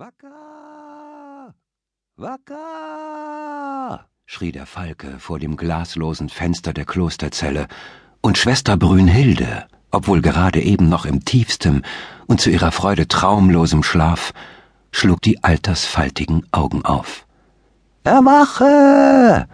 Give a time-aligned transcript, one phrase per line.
[0.00, 1.52] Wacker!
[2.16, 4.06] Wacker!
[4.24, 7.68] schrie der Falke vor dem glaslosen Fenster der Klosterzelle,
[8.22, 11.82] und Schwester Brünnhilde, obwohl gerade eben noch im tiefstem
[12.26, 14.32] und zu ihrer Freude traumlosem Schlaf,
[14.90, 17.26] schlug die altersfaltigen Augen auf.
[18.02, 19.46] Erwache!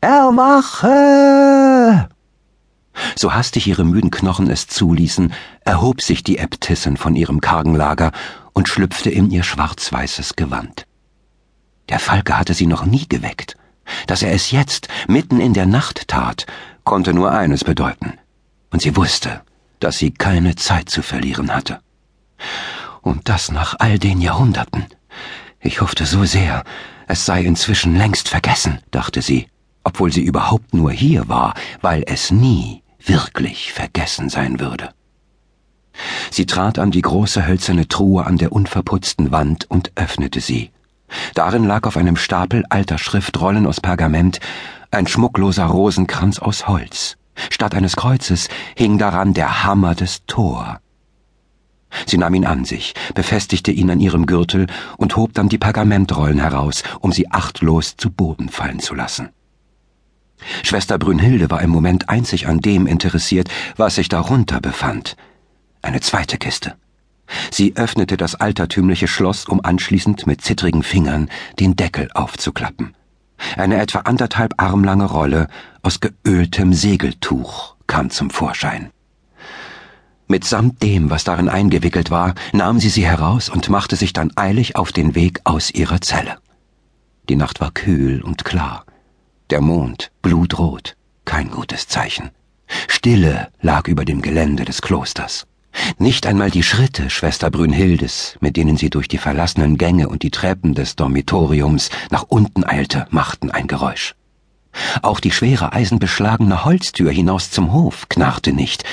[0.00, 2.08] Erwache!
[3.16, 5.34] So hastig ihre müden Knochen es zuließen,
[5.66, 8.12] erhob sich die Äbtissin von ihrem kargen Lager
[8.52, 10.86] und schlüpfte in ihr schwarz-weißes Gewand.
[11.88, 13.56] Der Falke hatte sie noch nie geweckt.
[14.06, 16.46] Dass er es jetzt, mitten in der Nacht tat,
[16.84, 18.14] konnte nur eines bedeuten.
[18.70, 19.42] Und sie wusste,
[19.80, 21.80] dass sie keine Zeit zu verlieren hatte.
[23.02, 24.86] Und das nach all den Jahrhunderten.
[25.58, 26.64] Ich hoffte so sehr,
[27.08, 29.48] es sei inzwischen längst vergessen, dachte sie,
[29.82, 34.92] obwohl sie überhaupt nur hier war, weil es nie wirklich vergessen sein würde.
[36.30, 40.70] Sie trat an die große hölzerne Truhe an der unverputzten Wand und öffnete sie.
[41.34, 44.40] Darin lag auf einem Stapel alter Schriftrollen aus Pergament
[44.90, 47.16] ein schmuckloser Rosenkranz aus Holz.
[47.50, 50.80] Statt eines Kreuzes hing daran der Hammer des Thor.
[52.06, 56.38] Sie nahm ihn an sich, befestigte ihn an ihrem Gürtel und hob dann die Pergamentrollen
[56.38, 59.30] heraus, um sie achtlos zu Boden fallen zu lassen.
[60.62, 65.16] Schwester Brünnhilde war im Moment einzig an dem interessiert, was sich darunter befand.
[65.82, 66.76] Eine zweite Kiste.
[67.50, 71.28] Sie öffnete das altertümliche Schloss, um anschließend mit zittrigen Fingern
[71.58, 72.94] den Deckel aufzuklappen.
[73.56, 75.48] Eine etwa anderthalb armlange Rolle
[75.82, 78.90] aus geöltem Segeltuch kam zum Vorschein.
[80.28, 84.76] Mitsamt dem, was darin eingewickelt war, nahm sie sie heraus und machte sich dann eilig
[84.76, 86.36] auf den Weg aus ihrer Zelle.
[87.28, 88.84] Die Nacht war kühl und klar,
[89.50, 92.30] der Mond blutrot, kein gutes Zeichen.
[92.86, 95.46] Stille lag über dem Gelände des Klosters.
[95.98, 100.30] Nicht einmal die Schritte Schwester Brünnhildes, mit denen sie durch die verlassenen Gänge und die
[100.30, 104.14] Treppen des Dormitoriums nach unten eilte, machten ein Geräusch.
[105.02, 108.84] Auch die schwere eisenbeschlagene Holztür hinaus zum Hof knarrte nicht,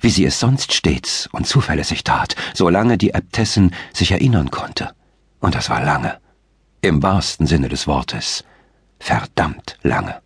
[0.00, 4.90] wie sie es sonst stets und zuverlässig tat, solange die Äbtissin sich erinnern konnte.
[5.40, 6.18] Und das war lange.
[6.80, 8.44] Im wahrsten Sinne des Wortes.
[9.00, 10.20] Verdammt lange.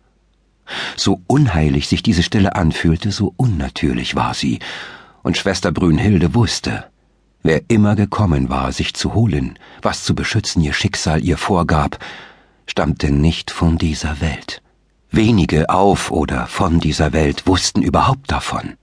[0.95, 4.59] So unheilig sich diese Stille anfühlte, so unnatürlich war sie,
[5.23, 6.85] und Schwester Brünnhilde wusste,
[7.41, 11.97] wer immer gekommen war, sich zu holen, was zu beschützen ihr Schicksal ihr vorgab,
[12.67, 14.61] stammte nicht von dieser Welt.
[15.09, 18.75] Wenige auf oder von dieser Welt wussten überhaupt davon,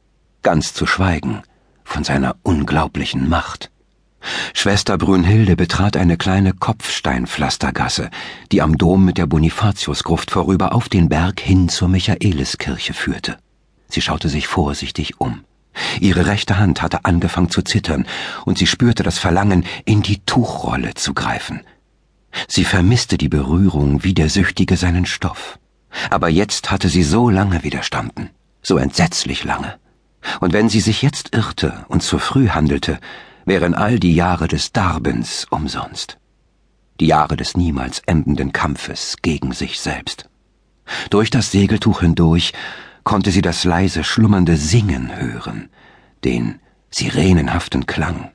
[0.42, 1.42] ganz zu schweigen
[1.84, 3.70] von seiner unglaublichen Macht.
[4.54, 8.10] Schwester Brünnhilde betrat eine kleine Kopfsteinpflastergasse,
[8.52, 13.38] die am Dom mit der Bonifatiusgruft vorüber auf den Berg hin zur Michaeliskirche führte.
[13.88, 15.40] Sie schaute sich vorsichtig um.
[16.00, 18.06] Ihre rechte Hand hatte angefangen zu zittern,
[18.44, 21.60] und sie spürte das Verlangen, in die Tuchrolle zu greifen.
[22.48, 25.58] Sie vermisste die Berührung wie der Süchtige seinen Stoff.
[26.10, 28.30] Aber jetzt hatte sie so lange widerstanden,
[28.62, 29.78] so entsetzlich lange.
[30.40, 32.98] Und wenn sie sich jetzt irrte und zu früh handelte,
[33.46, 36.18] wären all die Jahre des Darbens umsonst.
[37.00, 40.28] Die Jahre des niemals endenden Kampfes gegen sich selbst.
[41.08, 42.52] Durch das Segeltuch hindurch
[43.04, 45.68] konnte sie das leise schlummernde Singen hören,
[46.24, 48.30] den sirenenhaften Klang,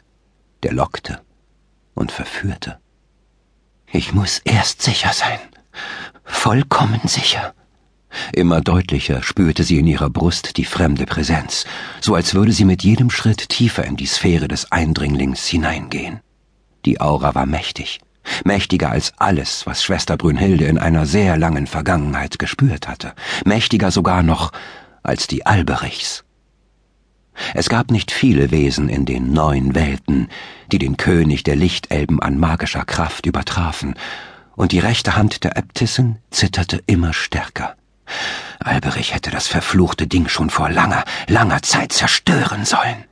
[0.64, 1.22] der lockte
[1.94, 2.80] und verführte.
[3.92, 5.40] Ich muss erst sicher sein,
[6.24, 7.54] vollkommen sicher.
[8.34, 11.66] Immer deutlicher spürte sie in ihrer Brust die fremde Präsenz,
[12.02, 16.22] so als würde sie mit jedem Schritt tiefer in die Sphäre des Eindringlings hineingehen.
[16.86, 18.00] Die Aura war mächtig,
[18.44, 23.14] mächtiger als alles, was Schwester Brünnhilde in einer sehr langen Vergangenheit gespürt hatte,
[23.46, 24.52] mächtiger sogar noch
[25.04, 26.24] als die Alberichs.
[27.54, 30.30] Es gab nicht viele Wesen in den neuen Welten,
[30.72, 33.96] die den König der Lichtelben an magischer Kraft übertrafen,
[34.56, 37.76] und die rechte Hand der Äbtissin zitterte immer stärker.
[38.60, 43.04] Alberich hätte das verfluchte Ding schon vor langer, langer Zeit zerstören sollen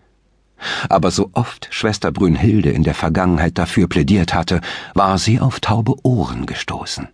[0.89, 4.61] aber so oft Schwester Brünnhilde in der Vergangenheit dafür plädiert hatte,
[4.93, 7.07] war sie auf taube Ohren gestoßen.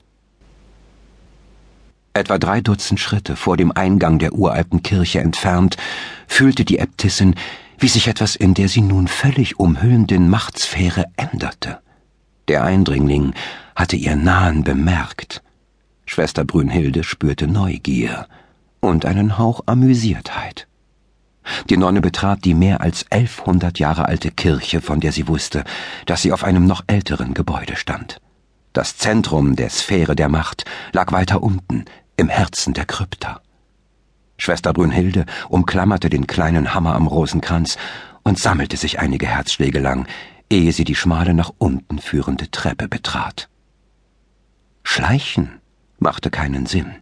[2.13, 5.77] Etwa drei Dutzend Schritte vor dem Eingang der uralten Kirche entfernt,
[6.27, 7.35] fühlte die Äbtissin,
[7.77, 11.79] wie sich etwas in der sie nun völlig umhüllenden Machtsphäre änderte.
[12.47, 13.33] Der Eindringling
[13.75, 15.41] hatte ihr Nahen bemerkt.
[16.05, 18.27] Schwester Brünnhilde spürte Neugier
[18.79, 20.67] und einen Hauch Amüsiertheit.
[21.69, 25.63] Die Nonne betrat die mehr als elfhundert Jahre alte Kirche, von der sie wusste,
[26.05, 28.19] dass sie auf einem noch älteren Gebäude stand.
[28.73, 31.85] Das Zentrum der Sphäre der Macht lag weiter unten,
[32.17, 33.41] im Herzen der Krypta.
[34.37, 37.77] Schwester Brünnhilde umklammerte den kleinen Hammer am Rosenkranz
[38.23, 40.07] und sammelte sich einige Herzschläge lang,
[40.49, 43.49] ehe sie die schmale nach unten führende Treppe betrat.
[44.83, 45.59] Schleichen
[45.99, 46.95] machte keinen Sinn.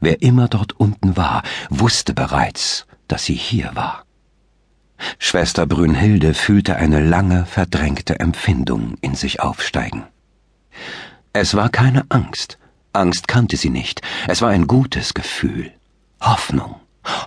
[0.00, 4.06] Wer immer dort unten war, wusste bereits, dass sie hier war.
[5.18, 10.04] Schwester Brünnhilde fühlte eine lange verdrängte Empfindung in sich aufsteigen.
[11.34, 12.58] Es war keine Angst,
[12.94, 15.70] Angst kannte sie nicht, es war ein gutes Gefühl,
[16.22, 16.76] Hoffnung.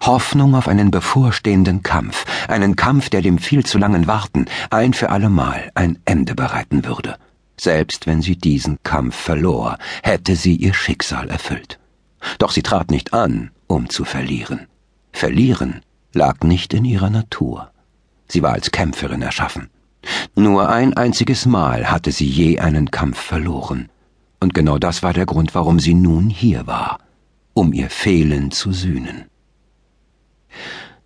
[0.01, 5.11] Hoffnung auf einen bevorstehenden Kampf, einen Kampf, der dem viel zu langen Warten ein für
[5.11, 7.17] allemal ein Ende bereiten würde.
[7.59, 11.77] Selbst wenn sie diesen Kampf verlor, hätte sie ihr Schicksal erfüllt.
[12.39, 14.67] Doch sie trat nicht an, um zu verlieren.
[15.15, 15.79] Verlieren
[16.11, 17.71] lag nicht in ihrer Natur.
[18.27, 19.69] Sie war als Kämpferin erschaffen.
[20.35, 23.87] Nur ein einziges Mal hatte sie je einen Kampf verloren.
[24.41, 26.99] Und genau das war der Grund, warum sie nun hier war,
[27.53, 29.23] um ihr Fehlen zu sühnen.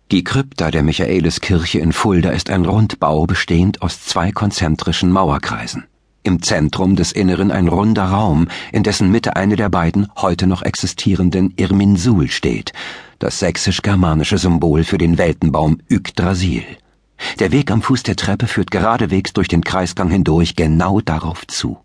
[0.09, 5.85] Die Krypta der Michaeliskirche in Fulda ist ein Rundbau bestehend aus zwei konzentrischen Mauerkreisen.
[6.23, 10.63] Im Zentrum des Inneren ein runder Raum, in dessen Mitte eine der beiden heute noch
[10.63, 12.73] existierenden Irminsul steht,
[13.19, 16.63] das sächsisch-germanische Symbol für den Weltenbaum Yggdrasil.
[17.39, 21.77] Der Weg am Fuß der Treppe führt geradewegs durch den Kreisgang hindurch genau darauf zu.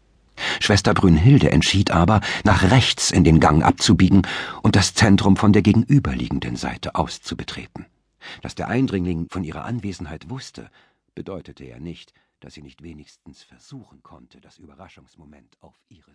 [0.61, 4.23] Schwester Brünnhilde entschied aber, nach rechts in den Gang abzubiegen
[4.63, 7.87] und das Zentrum von der gegenüberliegenden Seite aus zu betreten.
[8.43, 10.71] Dass der Eindringling von ihrer Anwesenheit wusste,
[11.15, 16.15] bedeutete ja nicht, dass sie nicht wenigstens versuchen konnte, das Überraschungsmoment auf ihre